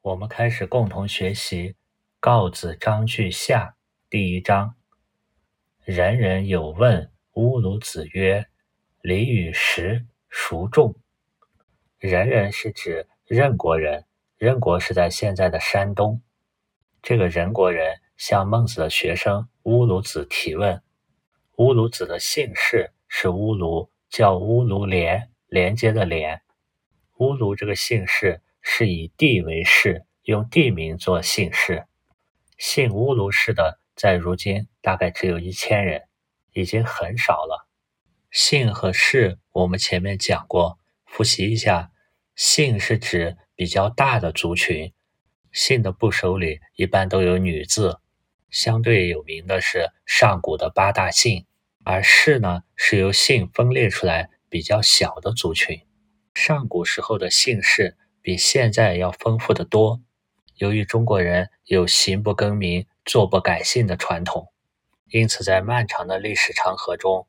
[0.00, 1.70] 我们开始共同学习
[2.20, 3.74] 《告子章句下》
[4.08, 4.76] 第一章。
[5.84, 8.46] 人人有问乌鲁子曰
[9.02, 10.94] ：“礼与食，孰重？”
[11.98, 14.06] 人人是指任国人，
[14.36, 16.22] 任国是在现在的山东。
[17.02, 20.80] 这个任国人向孟子的学生乌鲁子提问。
[21.56, 26.40] 乌鲁子的姓氏是乌鲁，叫乌鲁连，连接的连。
[27.16, 28.40] 乌鲁这个姓氏。
[28.70, 31.86] 是以地为氏，用地名做姓氏。
[32.58, 36.02] 姓乌卢氏的，在如今大概只有一千人，
[36.52, 37.66] 已经很少了。
[38.30, 41.90] 姓和氏，我们前面讲过，复习一下。
[42.36, 44.92] 姓是指比较大的族群，
[45.50, 47.98] 姓的部首里一般都有女字。
[48.50, 51.46] 相对有名的是上古的八大姓，
[51.84, 55.80] 而氏呢，是由姓分裂出来比较小的族群。
[56.34, 57.96] 上古时候的姓氏。
[58.28, 60.02] 比现在要丰富的多。
[60.56, 64.48] 由于中国人有行不更名、坐不改姓的传统，
[65.08, 67.26] 因此在漫长的历史长河中，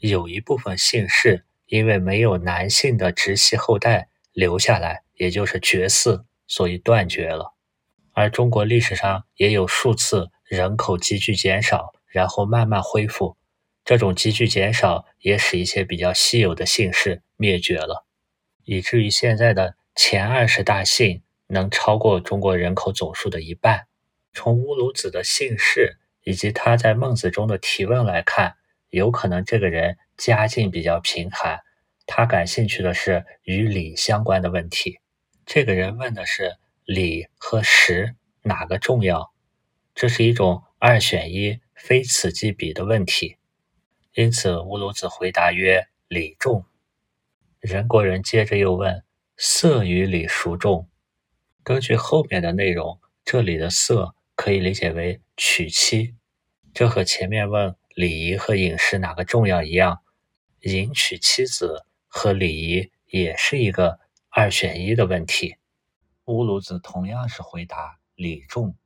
[0.00, 7.54] 有一部分姓氏因为没有男性的直系后代留下来，也就是绝嗣，所以断绝了。
[8.12, 13.38] 而中国历史上也有数次人口急剧减少，然后慢慢恢复。
[13.86, 18.04] 这种急剧减少也使一些比较稀有的姓氏灭绝了，
[18.64, 19.76] 以至于现在的。
[19.94, 23.86] 前二十大姓能超过中国人口总数的一半。
[24.32, 28.56] 从乌鲁子的姓氏以及他在孟子中的提问来看，
[28.88, 31.60] 有可能这个人家境比较贫寒，
[32.06, 35.00] 他感兴趣的是与礼相关的问题。
[35.44, 39.32] 这个人问的是礼和食哪个重要，
[39.94, 43.36] 这是一种二选一、非此即彼的问题。
[44.14, 46.64] 因此，乌鲁子回答曰：“礼重。”
[47.60, 49.02] 人国人接着又问。
[49.44, 50.88] 色与礼孰重？
[51.64, 56.14] 根据后面的内容，这里的色可以理解为娶妻，
[56.72, 60.04] 这和前面问礼仪和饮食哪个重要一样，
[60.60, 65.56] 迎娶妻子和礼仪也是一个二选一的问题。
[66.26, 68.76] 乌鲁子同样是回答礼重。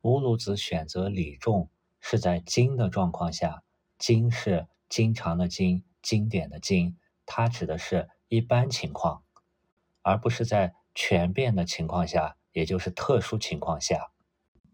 [0.00, 1.70] 乌鲁子选择礼重
[2.00, 3.62] 是在经的状况下，
[3.96, 9.22] 经是经常的经，经典的经，它指的是一般情况。
[10.04, 14.12] 而不是在全变的情况下，也就是特殊情况下，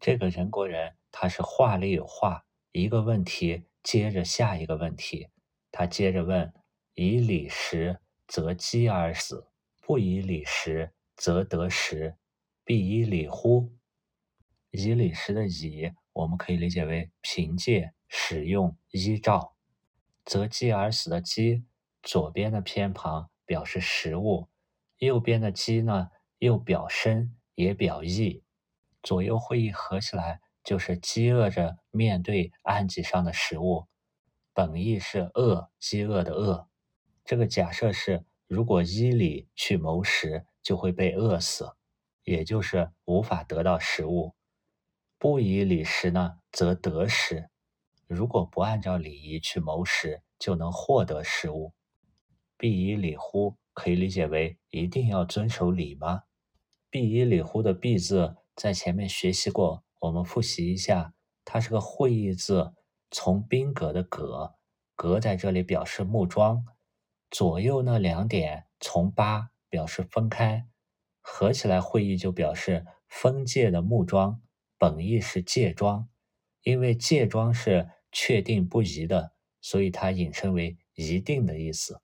[0.00, 5.28] 这个人国人他是话里有话，一个问题接着下一个问题，
[5.70, 6.52] 他接着问：
[6.94, 9.46] 以礼食，则饥而死；
[9.80, 12.16] 不以礼食，则得食。
[12.64, 13.72] 必以礼乎？
[14.70, 19.54] 以礼食的以，我们可以理解为凭借、使用、依照；
[20.24, 21.64] 则饥而死的饥，
[22.02, 24.48] 左边的偏旁表示食物。
[25.00, 28.44] 右边的饥呢，又表身也表意，
[29.02, 33.86] 左右会意合起来就是饥饿着面对案几上的食物，
[34.52, 36.68] 本意是饿，饥饿的饿。
[37.24, 41.72] 这个假设是，如果依礼去谋食，就会被饿死，
[42.24, 44.34] 也就是无法得到食物；
[45.16, 47.48] 不以礼食呢，则得食。
[48.06, 51.72] 如果不按照礼仪去谋食，就能获得食物。
[52.58, 53.56] 必以礼乎？
[53.72, 56.24] 可以理解为一定要遵守礼吗？
[56.90, 61.14] 必以礼乎的必字在前面学习过，我们复习一下，
[61.44, 62.74] 它是个会意字，
[63.10, 64.54] 从宾格的格，
[64.96, 66.64] 格在这里表示木桩，
[67.30, 70.66] 左右那两点从八表示分开，
[71.20, 74.42] 合起来会意就表示分界的木桩，
[74.76, 76.08] 本意是界桩，
[76.62, 82.02] 因为界桩是确定不移的，所以它引申为一定的意思。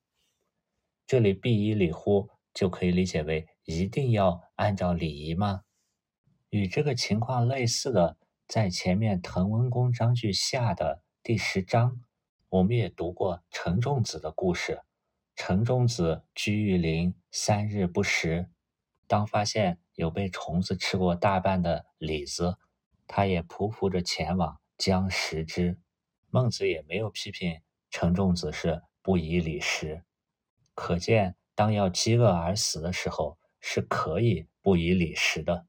[1.06, 5.62] 这里必以礼乎，就可以理解为一定要按照礼仪吗？
[6.50, 8.17] 与这个情况类似的，
[8.49, 12.00] 在前面《滕文公章句下》的第十章，
[12.49, 14.83] 我们也读过陈仲子的故事。
[15.37, 18.49] 陈仲子居于林三日不食，
[19.06, 22.57] 当发现有被虫子吃过大半的李子，
[23.07, 25.78] 他也匍匐着前往将食之。
[26.31, 27.60] 孟子也没有批评
[27.91, 30.03] 陈仲子是不以礼食。
[30.77, 35.67] 可见，当要饥饿而死的时候，是可以不以礼食的。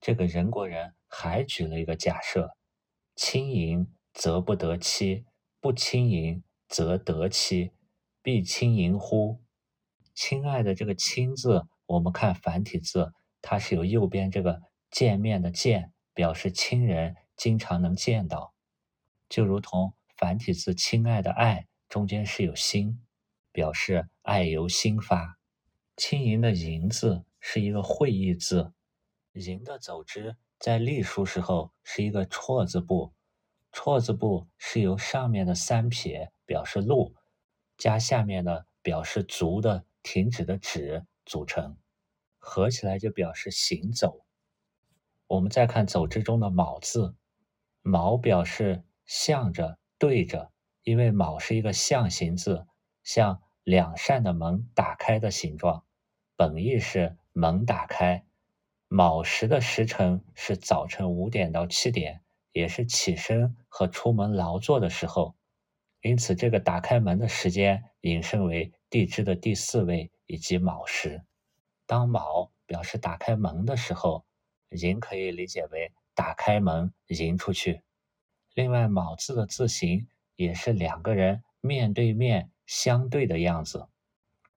[0.00, 2.56] 这个人国人还举了一个假设：
[3.14, 5.24] 轻盈则不得妻，
[5.60, 7.70] 不轻盈则得妻，
[8.20, 9.40] 必轻盈乎？
[10.12, 14.60] 亲爱的，这个“亲”字，我们看繁体字，它是有右边这个
[14.90, 18.52] 见面的“见”，表示亲人经常能见到，
[19.28, 23.00] 就如同繁体字“亲爱的”“爱”中间是有心。
[23.54, 25.36] 表示爱由心发，
[25.96, 28.72] 轻盈的盈字是一个会意字，
[29.32, 33.12] 盈的走之在隶书时候是一个错字部，
[33.72, 37.16] 错字部是由上面的三撇表示路，
[37.76, 41.76] 加下面的表示足的停止的止组成，
[42.38, 44.24] 合起来就表示行走。
[45.26, 47.16] 我们再看走之中的卯字，
[47.80, 50.52] 卯表示向着对着，
[50.84, 52.68] 因为卯是一个象形字，
[53.02, 55.84] 像两扇的门打开的形状，
[56.36, 58.24] 本意是门打开。
[58.88, 62.22] 卯时的时辰是早晨五点到七点，
[62.52, 65.34] 也是起身和出门劳作的时候，
[66.02, 71.22] 因此这个打开门的时间引申为地支的第四位以及卯时。
[71.86, 74.26] 当卯表示打开门的时候，
[74.68, 77.82] 寅可以理解为打开门迎出去。
[78.54, 80.06] 另外，卯字的字形
[80.36, 83.86] 也是两个人面对面相对的样子，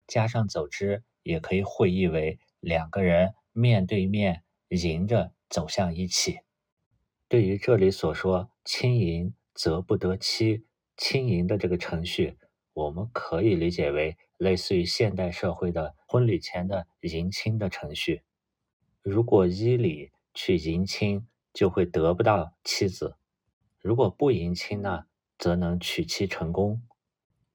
[0.07, 3.35] 加上走之，也可以会意为两个人。
[3.55, 6.39] 面对面迎着走向一起。
[7.27, 10.65] 对于这里所说“亲迎则不得妻”，
[10.97, 12.39] 亲迎的这个程序，
[12.73, 18.23] 我们可以理解为类似于现代社会的婚礼前的迎亲的程序。
[19.03, 23.17] 如果依礼去迎亲，就会得不到妻子；
[23.77, 25.05] 如果不迎亲呢，
[25.38, 26.81] 则能娶妻成功。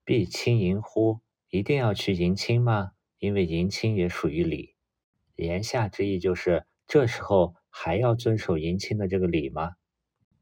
[0.09, 1.21] 必亲迎乎？
[1.51, 2.93] 一定要去迎亲吗？
[3.19, 4.75] 因为迎亲也属于礼。
[5.37, 9.73] 言下之意就是，这时候还要遵守迎亲的这个礼吗？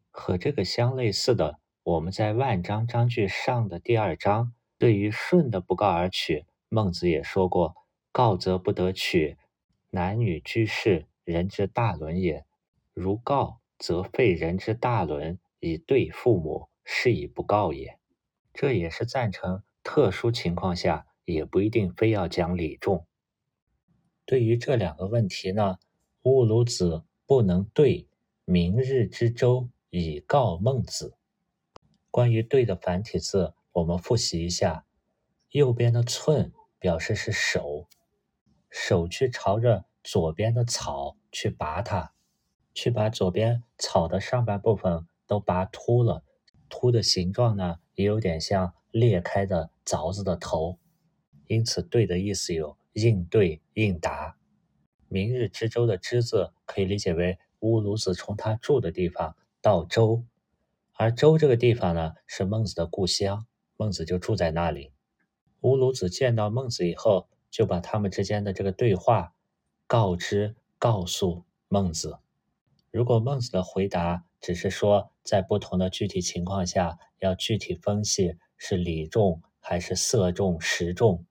[0.09, 7.75] 和这个相类似的，我们在万章章句上的第二章，对于顺的不告而娶，孟子也说过
[8.13, 9.37] ：“告则不得娶，
[9.91, 12.45] 男女居士，人之大伦也。
[12.95, 17.99] 如告，则废人之大伦，以对父母，是以不告也。”
[18.59, 23.07] 这也是赞成特殊情况下，也不一定非要讲礼重。
[24.25, 25.77] 对于这两个问题呢，
[26.23, 28.09] 乌鲁子不能对
[28.47, 31.19] 明日之周以告孟子。
[32.11, 34.87] 关于“对”的繁体字，我们复习一下：
[35.51, 36.51] 右边的“寸”
[36.81, 37.87] 表示是手，
[38.71, 42.15] 手去朝着左边的草去拔它，
[42.73, 46.25] 去把左边草的上半部分都拔秃了，
[46.71, 50.79] 秃的形状呢，也有点像裂开的凿子的头，
[51.49, 52.79] 因此“对”的意思有。
[52.97, 54.39] 应对应答，
[55.09, 60.25] 明日之舟的之字可以理解为乌鲁子从他住的地方到周，
[60.95, 63.47] 而周这个地方呢是孟子的故乡，
[63.77, 64.93] 孟子就住在那里。
[65.61, 69.35] 乌鲁子见到孟子以后，就把他们之间的这个对话
[69.87, 72.19] 告知告诉孟子。
[72.91, 81.27] 如果孟子的回答只是说在不同的具体情况下要具体分析是礼重还是色重食重。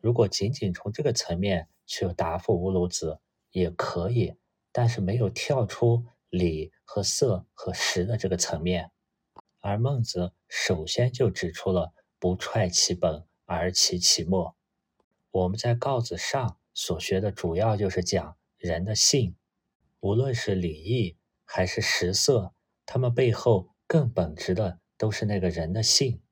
[0.00, 3.20] 如果仅仅从这个层面去答复乌鲁子
[3.50, 4.34] 也可以，
[4.70, 8.90] 但是没有跳出礼和色和实的这个层面，
[9.60, 14.56] 而孟子首先就指出了不踹其本而齐其末。
[15.30, 19.36] 我们在告子上所学的主要就是讲人的性，
[20.00, 21.16] 无论是礼义
[21.54, 22.54] 还是食色，
[22.86, 26.22] 他们背后更本质的都是那个人的性，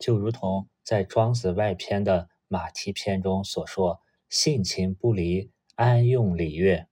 [0.00, 2.28] 就如同在庄子外篇的。
[2.50, 4.00] 马蹄篇中所说
[4.30, 6.86] “性情不离，安用礼乐”，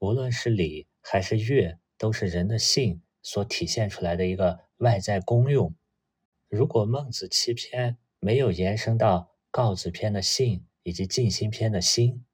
[0.00, 5.76] 无论是礼还是乐，都是人的性所体现出来的一个外在功用。
[6.48, 12.24] 如果孟子七篇没有延伸到告子篇的性以及静心篇的心，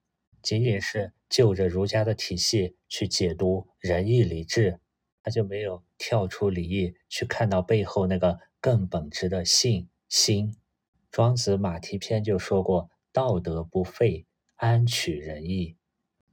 [0.40, 4.78] 仅仅是就着儒家的体系去解读仁义礼智，
[5.20, 10.54] 他就没有跳出礼义去看到背后那个更本质的性心。
[11.10, 15.76] 庄子马蹄篇就说过：“道德不废，安取仁义？”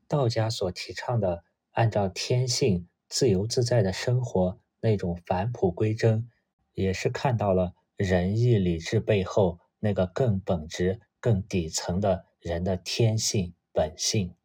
[0.07, 6.29] 道家所提倡的按照天性自由自在的生活，那种返璞归真，
[6.73, 14.35] 也是看到了仁义礼智背后那个更本质、更底层的人的天性本性。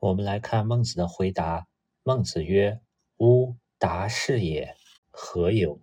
[0.00, 1.66] 我们来看孟子的回答
[2.04, 2.80] ：“孟子曰
[3.18, 4.76] ：‘吾达是也，
[5.10, 5.80] 何有？’”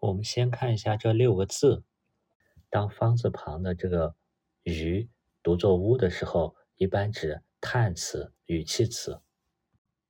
[0.00, 1.84] 我们先看一下这六个字。
[2.70, 4.16] 当方字旁的这个
[4.64, 5.10] “于”
[5.42, 9.20] 读作“乌”的时候，一般指叹词、语气词。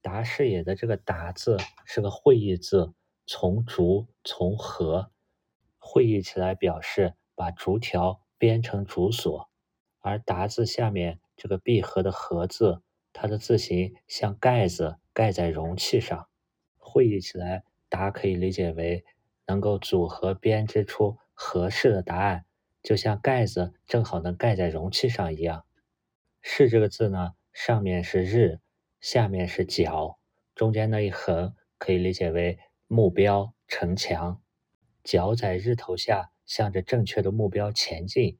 [0.01, 2.95] 达是也的这个“达”字是个会意字，
[3.27, 5.11] 从竹从合，
[5.81, 9.51] 会意起来表示把竹条编成竹索。
[9.99, 12.83] 而“达”字下面这个闭合的“合”字，
[13.19, 16.29] 它的字形像盖子盖在容器上。
[16.77, 19.07] 会意起来，“答”可以理解为
[19.47, 22.45] 能够组合编织出合适的答案。
[22.83, 25.65] 就像盖子正好能盖在容器上一样。
[26.43, 28.61] 是这个字呢，上面是日，
[29.01, 30.19] 下面是角，
[30.55, 34.43] 中间那一横可以理解为目标城墙。
[35.03, 38.39] 脚在日头下，向着正确的目标前进，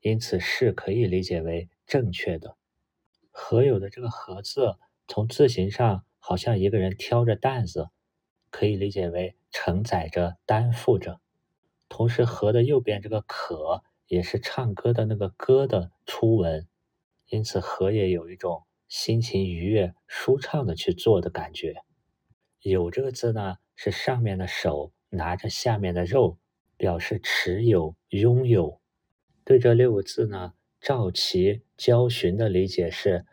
[0.00, 2.56] 因此是可以理解为正确的。
[3.40, 4.74] 合有的这个“合”字，
[5.06, 7.88] 从字形上好像一个人挑着担子，
[8.50, 11.20] 可以理解为承载着、担负着。
[11.88, 16.66] 同时，“合”的右边这个“可”也是唱歌的那个“歌”的初文，
[17.28, 21.76] 因此“合”也有一种心情愉悦、舒畅的去做的感觉。
[22.60, 26.38] 有这个字呢，是上面的手拿着下面的肉，
[26.76, 28.80] 表示持有、拥有。
[29.44, 33.26] 对这六个字呢，赵齐焦循的理解是：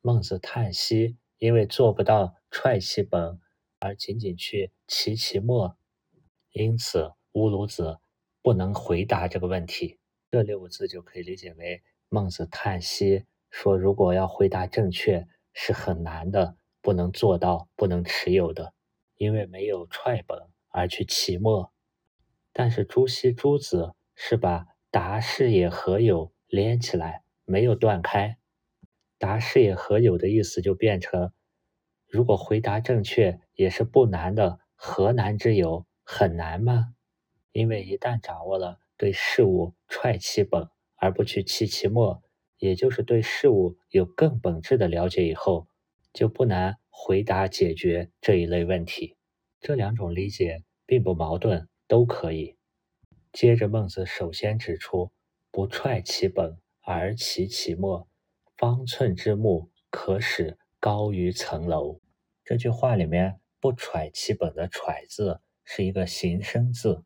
[0.00, 3.38] 孟子叹息，因为做不到踹其本，
[3.78, 5.76] 而仅仅去齐其末，
[6.52, 7.98] 因此乌鲁子
[8.42, 9.98] 不能回答这个问题。
[10.30, 16.56] 这六个字就可以理解为孟子叹息说，如果要回答正确，是很难的。
[16.82, 18.72] 不能做到，不能持有的，
[19.16, 21.70] 因为没有踹本而去齐末。
[22.54, 28.36] 但是朱熹朱子是把达视也何有连起来，没有断开。
[29.18, 31.32] 答是也合有的意思就变成，
[32.06, 35.86] 如果回答正确也是不难的，何难之有？
[36.02, 36.94] 很难吗？
[37.52, 42.22] 因为一旦掌握了对事物踹其本而不去弃其末，
[42.58, 45.68] 也就是对事物有更本质的了解以后。
[46.12, 49.16] 就不难回答解决这一类问题。
[49.60, 52.56] 这两种理解并不矛盾，都可以。
[53.32, 55.12] 接着，孟子首先指出
[55.50, 58.08] ：“不踹其本而齐其末，
[58.56, 62.00] 方寸之木，可使高于层楼。”
[62.44, 67.04] 这句话里面“不揣其本”的“揣”字是一个形声字，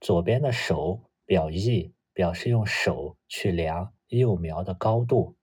[0.00, 5.36] 左边的手表意，表示用手去量幼苗的高度；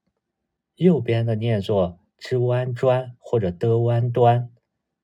[0.76, 1.98] 右边的念作。
[2.24, 4.52] 之弯砖或者的弯端，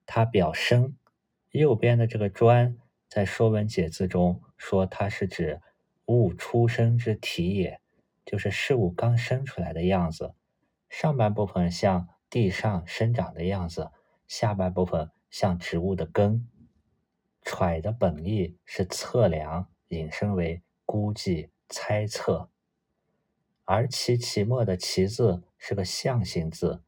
[0.05, 0.95] 它表声。
[1.49, 2.77] 右边的这个砖，
[3.09, 5.59] 在《说文解字》中说它是指
[6.07, 7.79] 物出生之体也，
[8.25, 10.33] 就是事物刚生出来的样子。
[10.89, 13.91] 上半部分像地上生长的样子，
[14.27, 16.47] 下半部分像植物的根。
[17.43, 22.49] 揣的本意是测量，引申为估计、猜测。
[23.63, 26.83] 而其其末的其字是个象形字。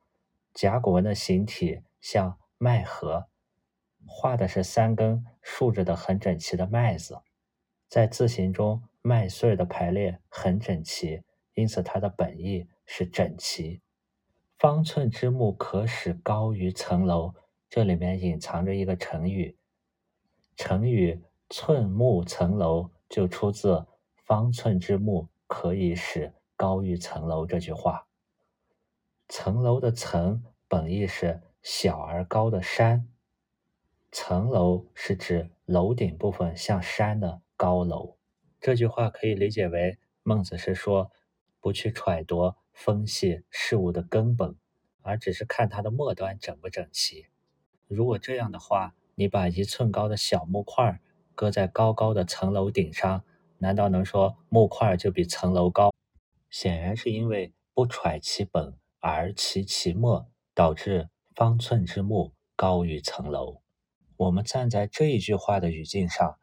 [0.54, 3.28] 甲骨文的形体像麦禾，
[4.06, 7.22] 画的是三根竖着的很整齐的麦子，
[7.88, 11.24] 在字形中麦穗的排列很整齐，
[11.56, 13.82] 因此它的本意是整齐。
[14.60, 17.34] 方寸之木可使高于层楼，
[17.68, 19.58] 这里面隐藏着一个成语，
[20.56, 28.06] 成语寸木层楼就出自方寸之木可以使高于层楼这句话。
[29.28, 33.08] 层楼的层本意是小而高的山，
[34.12, 38.19] 层楼是指楼顶部分像山的高楼。
[38.60, 41.12] 这句话可以理解为孟子是说，
[41.60, 44.56] 不去揣度分析事物的根本，
[45.02, 47.28] 而只是看它的末端整不整齐。
[47.88, 51.02] 如果这样的话，你把一寸高的小木块
[51.36, 53.24] 搁在高高的层楼顶上，
[53.60, 55.94] 难道能说木块就比层楼高？
[56.50, 58.78] 显然是因为不揣其本。
[59.02, 63.62] 而其其末，导致方寸之木高于层楼。
[64.18, 66.38] 我们站在这一句话的语境上，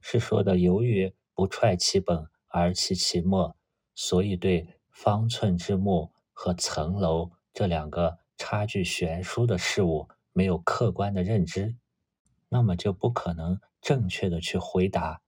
[0.00, 3.56] 是说的由于不揣其本而其其末，
[3.94, 11.76] 所以对方寸之木和层楼这两个差距悬殊的事物没有客观的认知，
[12.48, 15.22] 那么就不可能正确的去回答，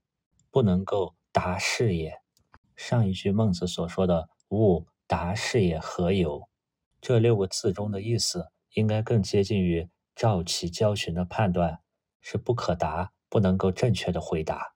[0.50, 2.20] 不能够答是也。
[2.74, 6.48] 上一句孟子所说的“物答是也何有”。
[7.00, 11.80] 这六个字中的意思，应该更接近于赵齐焦循的判断，
[12.20, 14.74] 是不可答，不能够正确的回答。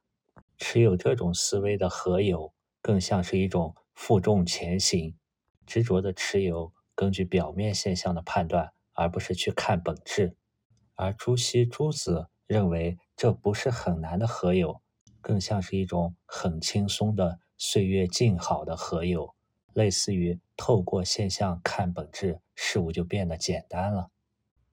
[0.59, 5.17] 持有这种思维的何有，更像是一种负重前行，
[5.67, 10.37] 执着的持有，根据表面现象的判断，而不是去看本质。
[10.95, 14.81] 而朱熹朱子认为，这不是很难的何有，
[15.21, 19.35] 更像是一种很轻松的岁月静好的何有。
[19.75, 24.11] 类似于透过现象看本质，事物就变得简单了。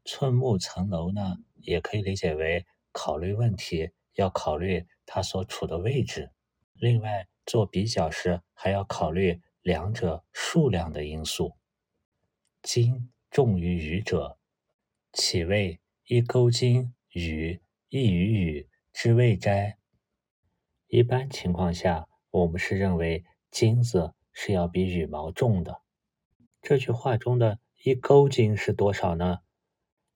[0.06, 6.32] 寸木层楼呢，也可以理解为考虑问题要考虑它所处的位置。
[6.74, 11.54] 另外，做比较时还要考虑两者数量的因素。
[12.62, 14.38] 金重于羽者，
[15.12, 19.78] 岂谓一钩金羽一羽羽之谓哉？
[20.88, 24.14] 一般情况下，我们是认为金子。
[24.36, 25.84] 是要比羽毛重的。
[26.60, 29.42] 这句话中的一钩金是多少呢？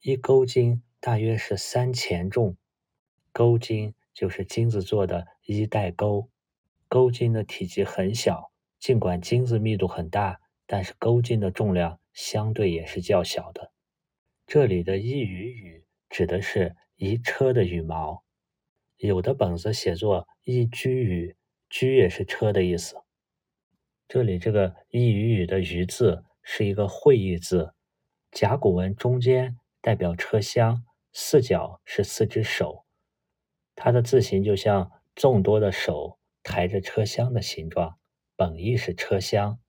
[0.01, 2.57] 一钩金大约是三钱重。
[3.31, 6.27] 钩金就是金子做的衣带钩。
[6.87, 13.71] 钩金的体积很小，尽管金子密度很大，但是钩金的重量相对也是较小的。
[14.47, 18.23] 这里的一羽羽指的是一车的羽毛，
[18.95, 21.35] 有的本子写作一居羽，
[21.69, 22.95] 居也是车的意思。
[24.07, 27.75] 这里这个一羽羽的羽字是一个会意字，
[28.31, 30.83] 甲骨文中间代表车厢，
[31.13, 32.86] 四角是四只手，
[33.79, 37.99] 它的字形就像众多的手抬着车厢的形状，
[38.35, 39.59] 本意是车厢。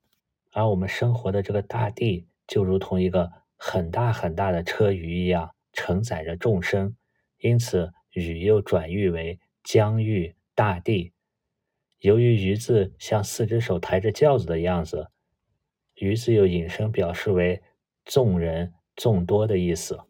[0.50, 6.96] 而我们生活的这个大地就如同一个很大很大的车舆一样，承载着众生，
[7.38, 11.12] 因此舆又转喻为疆域大地。
[11.98, 15.10] 由于“鱼”字像四只手抬着轿子的样子
[15.96, 17.62] ，“鱼”字又引申表示为
[18.06, 20.00] 众人、众多的意思。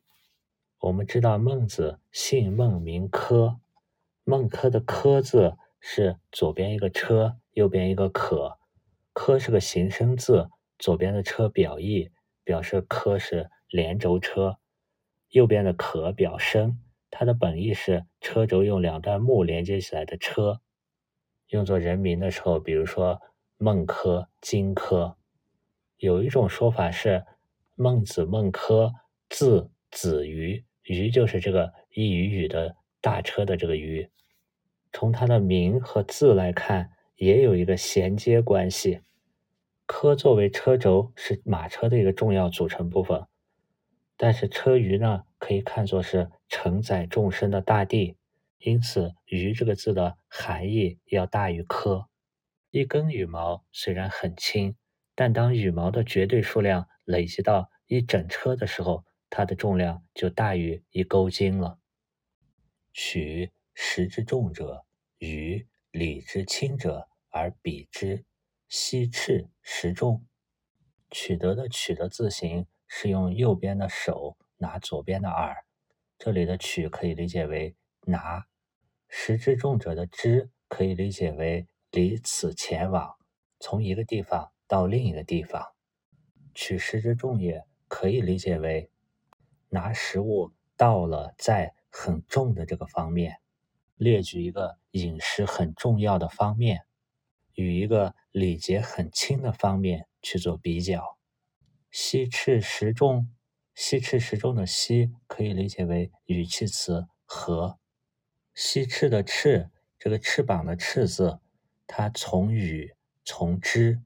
[0.78, 3.56] 我们知道孟子姓孟名轲，
[4.28, 8.58] 孟轲的“轲”字是左边一个车，右边一个可。
[9.14, 12.10] 轲是个形声字，左边的车表意，
[12.44, 14.58] 表示轲是连轴车；
[15.30, 16.78] 右边的可表声，
[17.10, 20.60] 它的本意是车轴用两段木连接起来的车。
[21.46, 23.22] 用作人名的时候，比如说
[23.56, 25.14] 孟轲、荆轲。
[25.96, 27.24] 有一种说法是
[27.76, 28.92] 孟子孟轲
[29.30, 34.10] 字子瑜，瑜就是这个一羽羽的大车的这个羽。
[34.98, 39.02] 从它的名和字来看，也有一个衔接关系。
[39.86, 43.28] 轲作为车轴，是马车的一个重要组成部分，
[44.16, 48.16] 但是车舆呢，可以看作是承载众生的大地。
[48.58, 52.08] 因此，“鱼”这个字的含义要大于“科”。
[52.72, 54.74] 一根羽毛虽然很轻，
[55.14, 61.78] 但当羽毛的绝对数量累积到一整车的时候，它的重量就大于一钩金了。
[62.92, 64.84] 取实之重者，
[65.18, 68.24] 与理之轻者而比之，
[68.68, 70.24] 悉赤实重。
[71.10, 75.64] 取得的“取”的字形是用右边的手拿左边的耳，
[76.18, 78.46] 这里的“取”可以理解为拿。
[79.08, 83.16] 食之重者的之可以理解为离此前往，
[83.58, 85.72] 从一个地方到另一个地方。
[86.54, 88.90] 取食之重也可以理解为
[89.70, 93.40] 拿食物到了在很重的这个方面。
[93.96, 96.82] 列举一个饮食很重要的方面，
[97.54, 101.18] 与一个礼节很轻的方面去做比较。
[101.90, 103.34] 西赤食重，
[103.74, 107.78] 西赤食重的西可以理解为语气词和。
[108.54, 111.38] 西翅的翅，这个翅膀的翅字，
[111.86, 114.02] 它从羽从之，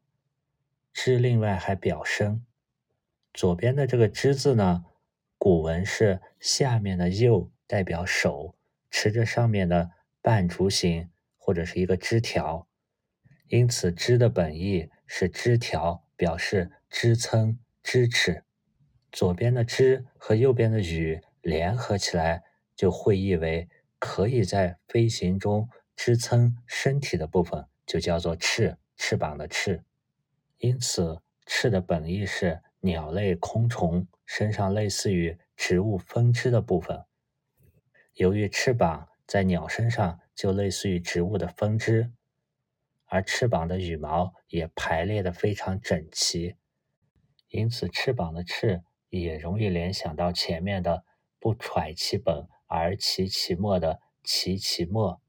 [0.92, 2.44] 之另外还表声。
[3.33, 4.85] 左边的这个之字呢，
[5.38, 8.55] 古文是下面的右代表手
[8.90, 9.90] 持着上面的
[10.23, 12.67] 半竹形或者是一个枝条，
[13.49, 18.45] 因此枝的本意是枝条，表示支撑支持。
[19.11, 23.69] 左边的之和右边的羽联合起来，就会意为。
[24.05, 29.85] 可以在飞行中支撑身体的部分，就叫做翅，翅膀的翅。
[30.59, 37.05] 因此，翅的本意是鸟类、空虫身上类似于植物分支的部分。
[38.15, 42.12] 由于翅膀在鸟身上就类似于植物的分支，
[43.07, 46.57] 而翅膀的羽毛也排列的非常整齐，
[47.49, 51.07] 因此翅膀的翅也容易联想到前面的
[51.40, 52.47] 不揣其本。
[52.66, 55.23] 而其其末的其其末，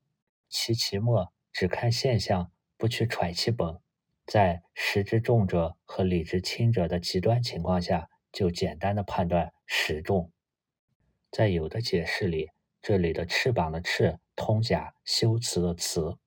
[0.49, 3.79] 其其末只看现象，不去揣其本，
[4.25, 10.29] 在实之重者和理之轻者的极端情况下，就简单的判断实重。
[11.31, 12.49] 在有的解释里，
[12.83, 16.17] 这里的翅膀的翅通假修辞的辞，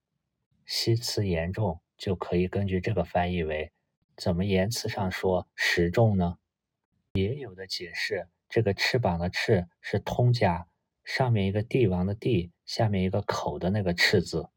[0.65, 3.71] 西辞严重，就可以根据这个翻译为
[4.17, 6.39] 怎么言辞上说实重呢？
[7.13, 10.67] 也有的解释，这个翅膀的翅是通假。
[11.05, 14.49] 上面一个帝王的帝，下面一个口的那个赤字，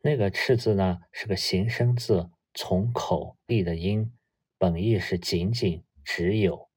[0.00, 4.12] 那个赤字呢是个形声字，从口立的音，
[4.58, 6.68] 本意是仅仅只有。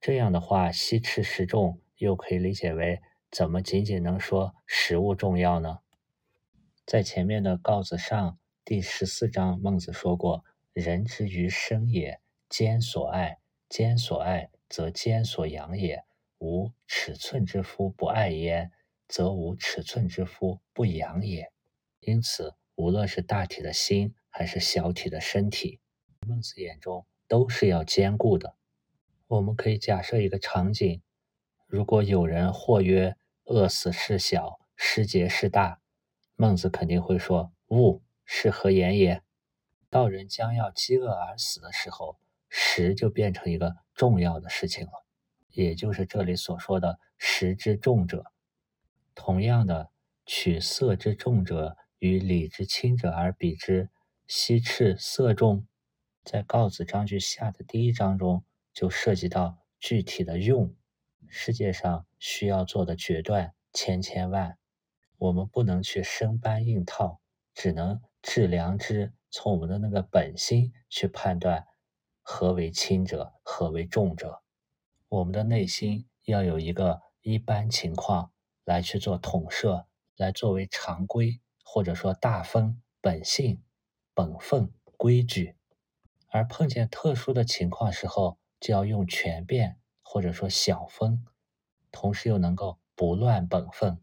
[0.00, 3.00] 这样的话，西赤食重又可以理解为
[3.36, 5.80] 怎么仅仅能说食物重要呢？
[6.86, 12.18] 在前面的告子上第十四章，孟子说过：“人之于生也，
[12.48, 13.36] 兼所爱，
[13.68, 16.02] 兼所爱则兼所养也。”
[16.40, 18.72] 无尺寸之夫不爱焉，
[19.06, 21.52] 则无尺寸之夫不养也。
[22.00, 25.78] 因此，无论是大体的心，还是小体的身体，
[26.26, 28.56] 孟子眼中都是要兼顾的。
[29.26, 31.02] 我们可以假设一个场景：
[31.66, 33.14] 如果有人或曰
[33.46, 35.80] “饿死事小，失节事大”，
[36.36, 39.22] 孟子肯定会说：“物，是何言也？”
[39.88, 44.92] 到人将要饥饿而死的时候，食就变成一个重要的事情了，
[45.50, 48.32] 也就是这里所说的“食之重者”。
[49.14, 49.90] 同样的，
[50.26, 53.88] 取色之重者与礼之轻者而比之，
[54.26, 55.66] 奚斥色重？
[56.24, 60.74] 在《告子章句下》的第一章中，就涉及到具体的用。
[61.28, 64.58] 世界上需要做的决断千千万，
[65.18, 67.20] 我们不能去生搬硬套，
[67.54, 69.12] 只能致良知。
[69.30, 71.66] 从我们的那个本心去判断
[72.22, 74.42] 何为轻者，何为重者。
[75.08, 78.32] 我们的内心要有一个一般情况
[78.64, 79.86] 来去做统摄，
[80.16, 83.62] 来作为常规或者说大分本性、
[84.14, 85.56] 本分、规矩。
[86.28, 91.26] 而碰见特殊的情况时候，就要用全变或者说小分，
[91.90, 94.00] 同时又能够不乱本分。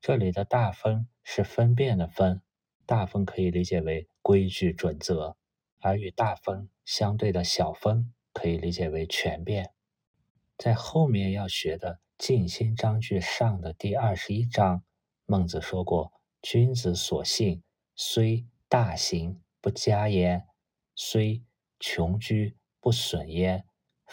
[0.00, 2.40] 这里的大分是分辨的分。
[2.86, 5.36] 大分可以理解为规矩准则，
[5.80, 9.74] 而与大分相对的小分可以理解为权变。
[10.56, 14.82] 在后面要学的《静心章句上》的第二十一章，
[15.26, 17.62] 孟子说过：“君子所信，
[17.94, 20.46] 虽大行不加焉，
[20.94, 21.44] 虽
[21.78, 23.64] 穷居不损焉，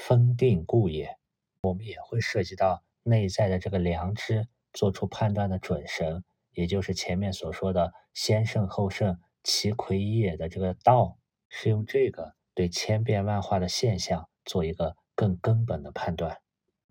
[0.08, 1.18] 分定故也。”
[1.62, 6.24] 我们也会涉及到内在的这个良知，做出判断的准绳。
[6.54, 16.40] 也就是前面所说的“先胜后胜，其魁也”的这个道，是用这个对千变万化的现象做一个更根本的判断。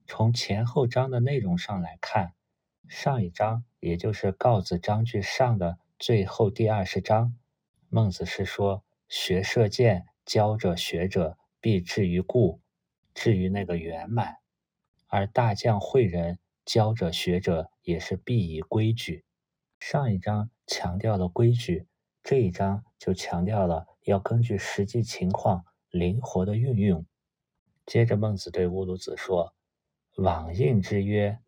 [0.06, 2.34] 从前后章的内容上来看，
[2.88, 7.36] 上一章也就是《告子章句上》的最后第二十章，
[7.88, 12.60] 孟子是说：“学射箭，教者学者必至于故，
[13.18, 14.34] 至于那个圆满；
[15.08, 19.24] 而大将诲人，教者学者也是必以规矩。”
[19.80, 21.88] 上一章强调了规矩，
[22.22, 27.04] 这一章就强调了要根据实际情况灵活的运用。
[27.86, 29.52] 接着，孟子对乌鲁子说
[30.14, 31.40] ：“往应之曰，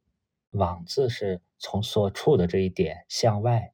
[0.50, 3.72] 往字是从所处的这一点向外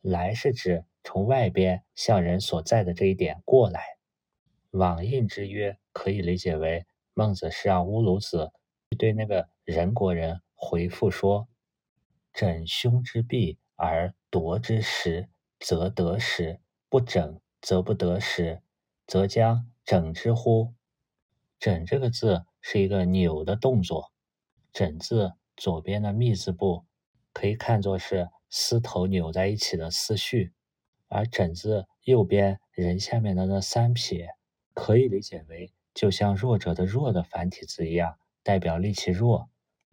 [0.00, 3.98] 来，是指从外边向人所在的这一点过来。
[4.70, 8.52] 往应之曰可以理解为孟子是让乌鲁子
[8.98, 11.48] 对那个人国人回复说
[12.34, 18.62] ：‘枕胸之臂。’”而夺之时，则得时；不整，则不得时。
[19.04, 20.74] 则将整之乎？
[21.58, 24.12] 整这个字是一个扭的动作。
[24.72, 26.84] 整字左边的密字部
[27.32, 30.52] 可以看作是丝头扭在一起的丝絮，
[31.08, 34.28] 而整字右边人下面的那三撇，
[34.72, 39.48] 可以理解为就像弱者的弱的繁体字一样，代表力气弱。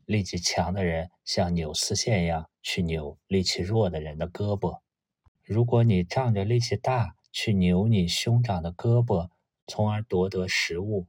[0.05, 4.81] 力气强的人像扭丝线一样去扭力气弱的人的胳膊。
[5.41, 9.29] 如果你仗着力气大去扭你兄长的胳膊，
[9.67, 11.07] 从而夺得食物，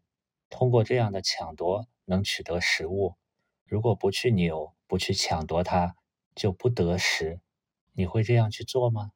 [0.51, 3.17] 通过这样的抢夺能取得食物。
[3.65, 5.97] 如果不去扭，不去抢夺它，
[6.35, 7.41] 就不得食。
[7.95, 9.11] 你会这样去做吗？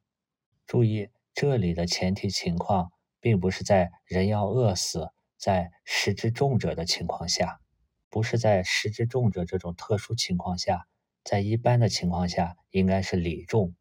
[0.67, 7.61] 注意，这里的前提情况并不是在人要饿死，在食之重者的情况下。
[8.09, 10.87] 不是在食之重者这种特殊情况下，
[11.23, 13.75] 在一般的情况下应该是礼重，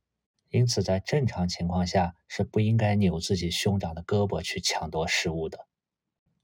[0.49, 5.67] 因此在正常情况下是不应该扭自己兄长的胳膊去抢夺食物的。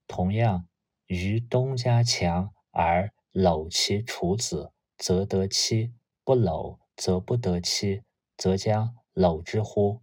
[0.08, 0.68] 同样，
[1.08, 5.92] 于东家强而搂其处子，则得妻；
[6.24, 8.04] 不搂，则不得妻，
[8.38, 10.02] 则将搂之乎？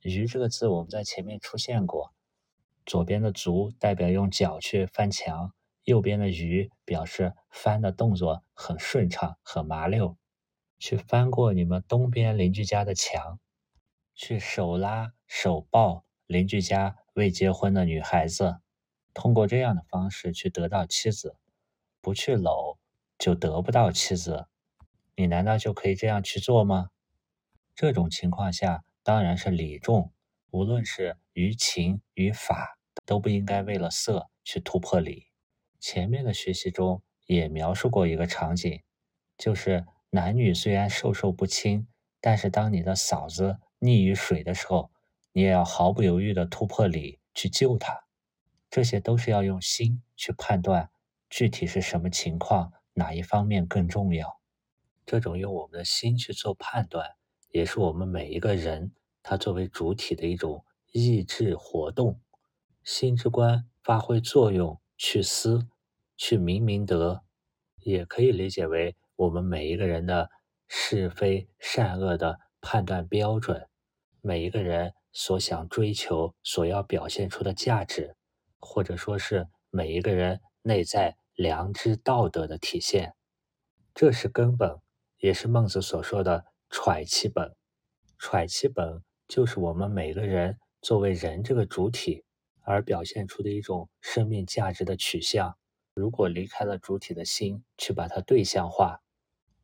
[0.00, 2.14] 于这个字我们在前面出现过，
[2.90, 5.54] 左边的足代表用脚去翻墙。
[5.84, 10.18] 右边的鱼表示翻的动作很顺畅，很麻溜。
[10.80, 13.38] 去翻过你们东边邻居家的墙，
[14.16, 18.56] 去手拉手抱邻居家未结婚的女孩子，
[19.14, 21.36] 通过这样的方式去得到妻子。
[22.00, 22.76] 不去搂
[23.16, 24.48] 就得不到妻子，
[25.14, 26.90] 你难道就可以这样去做吗？
[27.72, 30.12] 这种情况下当然是礼重，
[30.50, 35.26] 无论是于情于法，都不应该为了色去突破礼。
[35.78, 38.82] 前面的学习中也描述过一个场景，
[39.38, 41.86] 就是男女虽然授受不亲，
[42.20, 44.90] 但是当你的嫂子溺于水的时候，
[45.32, 48.04] 你也要毫不犹豫地突破礼去救她。
[48.68, 50.90] 这些都是要用心去判断，
[51.28, 54.40] 具体是什么情况，哪一方面更重要。
[55.06, 57.16] 这种用我们的心去做判断，
[57.50, 62.20] 也是我们每一个人他作为主体的一种意志活动，
[62.82, 64.80] 心之官发挥作用。
[65.02, 65.66] 去思，
[66.14, 67.22] 去明明德，
[67.78, 70.28] 也可以理解为我们每一个人的
[70.68, 73.66] 是非善恶的判断标准，
[74.20, 78.14] 每一个人所想追求、所要表现出的价值，
[78.58, 83.14] 或者说是每一个人内在良知道德的体现。
[83.94, 84.82] 这是根本，
[85.20, 87.56] 也是孟子所说的“揣其本”。
[88.20, 92.22] 揣其本，就是我们每个人作为人这个主体。
[92.70, 95.58] 而表现出的一种生命价值的取向，
[95.92, 99.00] 如果离开了主体的心，去把它对象化，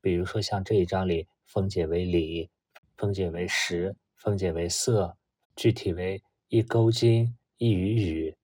[0.01, 2.51] 比如说像这一章里分解为理，
[2.97, 5.17] 分解为实，分解为色，
[5.55, 8.37] 具体为一钩金、一语语，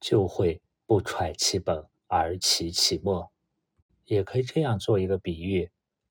[0.00, 3.30] 就会不揣其本而其其末。
[4.06, 5.70] 也可以这样做一个比喻：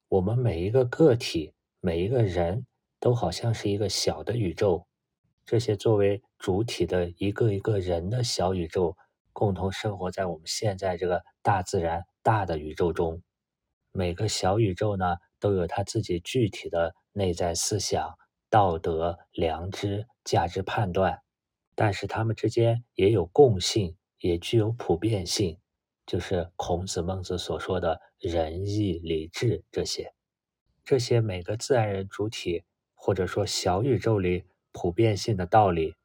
[0.09, 2.67] 我们每一个个体，每一个人
[2.99, 4.85] 都好像是一个小的宇宙。
[5.49, 8.95] 这些作为主体的一个一个人的小宇宙，
[9.33, 13.23] 共同生活在我们现在这个大自然大的宇宙中。
[13.91, 18.13] 每个小宇宙呢，都有它自己具体的内在思想、
[18.47, 21.19] 道德、良知、价值判断，
[21.73, 25.57] 但是它们之间也有共性，也具有普遍性，
[26.05, 30.13] 就是孔子、孟子所说的仁义礼智这些。
[30.85, 34.43] 这些每个自然人主体，或者说小宇宙里。
[34.71, 35.95] 普遍性的道理，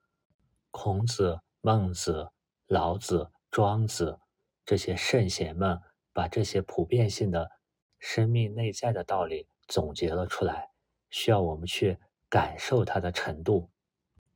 [0.70, 2.30] 孔子、孟子、
[2.66, 4.18] 老子、庄子
[4.64, 5.80] 这些圣贤们
[6.12, 7.50] 把这些普遍性的
[7.98, 10.70] 生命内在的道理总结了出来，
[11.10, 11.98] 需要我们去
[12.28, 13.70] 感受它的程度。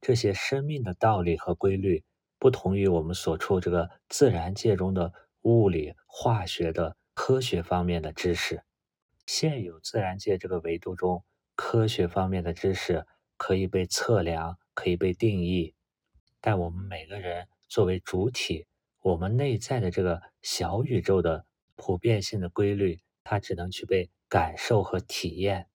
[0.00, 2.04] 这些生命的道理和规律
[2.38, 5.12] 不同于我们所处这个自然界中的
[5.42, 8.62] 物理、化学的科学方面的知识。
[9.26, 11.24] 现有自然界这个维度中，
[11.56, 13.04] 科学方面的知识。
[13.38, 15.74] 可以被测量，可以被定义，
[16.40, 18.66] 但我们每个人作为主体，
[19.01, 21.46] 我们内在的这个小宇宙的
[21.77, 25.68] 普遍性的规律，它只能去被感受和体验，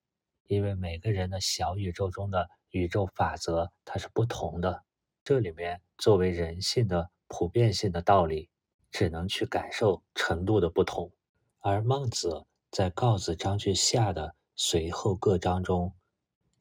[0.45, 4.83] 因为每个人的小宇宙中的宇宙法则它是不同的。
[5.23, 8.49] 这里面作为人性的普遍性的道理，
[8.91, 11.11] 只能去感受程度的不同。
[11.59, 15.93] 而孟子在《告子章句下》的随后各章中。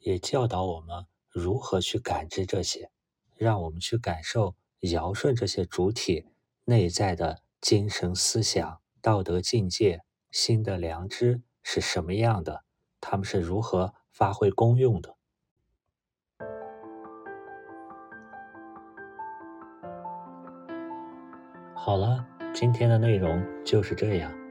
[0.02, 2.90] 也教导我们如何去感知这些，
[3.36, 6.26] 让我们去感受尧舜这些主体
[6.64, 12.64] 内在的精神思想、道德境界、心的良知是什么样的，
[13.00, 15.16] 他们是如何发挥功用的。
[21.74, 24.41] 好了，今天的内容就是这样。